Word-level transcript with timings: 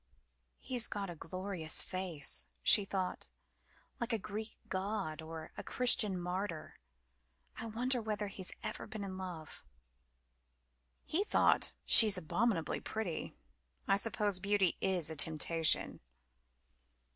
"He's 0.57 0.87
got 0.87 1.11
a 1.11 1.15
glorious 1.15 1.83
face," 1.83 2.47
she 2.63 2.85
thought. 2.85 3.27
"Like 3.99 4.11
a 4.11 4.17
Greek 4.17 4.57
god 4.67 5.21
or 5.21 5.51
a 5.57 5.63
Christian 5.63 6.19
martyr! 6.19 6.79
I 7.57 7.67
wonder 7.67 8.01
whether 8.01 8.25
he's 8.27 8.51
ever 8.63 8.87
been 8.87 9.03
in 9.03 9.19
love?" 9.19 9.63
He 11.05 11.23
thought: 11.23 11.73
"She 11.85 12.07
is 12.07 12.17
abominably 12.17 12.79
pretty. 12.79 13.35
I 13.87 13.95
suppose 13.95 14.39
beauty 14.39 14.75
is 14.81 15.11
a 15.11 15.15
temptation." 15.15 15.99